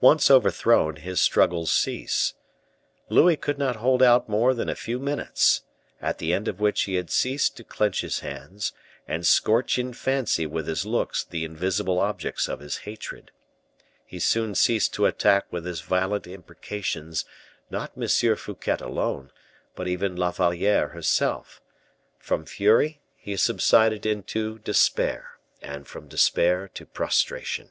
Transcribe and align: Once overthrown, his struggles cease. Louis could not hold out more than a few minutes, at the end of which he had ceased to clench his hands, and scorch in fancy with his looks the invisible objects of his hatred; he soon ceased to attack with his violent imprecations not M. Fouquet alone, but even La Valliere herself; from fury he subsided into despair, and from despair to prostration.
Once 0.00 0.30
overthrown, 0.30 0.96
his 0.96 1.20
struggles 1.20 1.70
cease. 1.70 2.32
Louis 3.10 3.36
could 3.36 3.58
not 3.58 3.76
hold 3.76 4.02
out 4.02 4.26
more 4.26 4.54
than 4.54 4.70
a 4.70 4.74
few 4.74 4.98
minutes, 4.98 5.60
at 6.00 6.16
the 6.16 6.32
end 6.32 6.48
of 6.48 6.60
which 6.60 6.84
he 6.84 6.94
had 6.94 7.10
ceased 7.10 7.54
to 7.58 7.62
clench 7.62 8.00
his 8.00 8.20
hands, 8.20 8.72
and 9.06 9.26
scorch 9.26 9.78
in 9.78 9.92
fancy 9.92 10.46
with 10.46 10.66
his 10.66 10.86
looks 10.86 11.22
the 11.22 11.44
invisible 11.44 11.98
objects 11.98 12.48
of 12.48 12.60
his 12.60 12.78
hatred; 12.88 13.32
he 14.06 14.18
soon 14.18 14.54
ceased 14.54 14.94
to 14.94 15.04
attack 15.04 15.44
with 15.52 15.66
his 15.66 15.82
violent 15.82 16.26
imprecations 16.26 17.26
not 17.68 17.92
M. 18.00 18.08
Fouquet 18.36 18.78
alone, 18.80 19.30
but 19.76 19.86
even 19.86 20.16
La 20.16 20.30
Valliere 20.30 20.88
herself; 20.88 21.60
from 22.18 22.46
fury 22.46 23.02
he 23.18 23.36
subsided 23.36 24.06
into 24.06 24.58
despair, 24.60 25.32
and 25.60 25.86
from 25.86 26.08
despair 26.08 26.70
to 26.72 26.86
prostration. 26.86 27.68